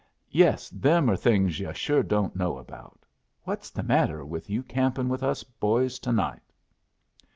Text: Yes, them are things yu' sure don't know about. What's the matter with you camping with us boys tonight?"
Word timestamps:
Yes, 0.31 0.71
them 0.71 1.11
are 1.11 1.15
things 1.15 1.59
yu' 1.59 1.71
sure 1.75 2.01
don't 2.01 2.35
know 2.35 2.57
about. 2.57 3.05
What's 3.43 3.69
the 3.69 3.83
matter 3.83 4.25
with 4.25 4.49
you 4.49 4.63
camping 4.63 5.09
with 5.09 5.21
us 5.21 5.43
boys 5.43 5.99
tonight?" 5.99 6.41